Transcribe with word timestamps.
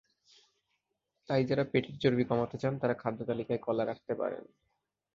তাই 1.29 1.41
যাঁরা 1.45 1.65
পেটের 1.71 1.95
চর্বি 1.99 2.23
কমাতে 2.23 2.57
চান, 2.57 2.73
তাঁরা 2.79 2.93
খাদ্যতালিকায় 2.93 3.61
কলা 3.61 3.83
রাখতে 3.85 4.13
পারেন। 4.15 4.43